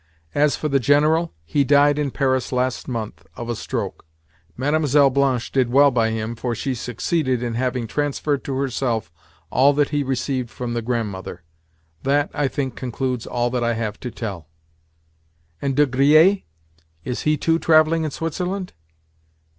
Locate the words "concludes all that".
12.75-13.63